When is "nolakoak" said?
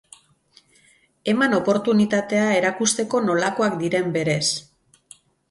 3.27-3.77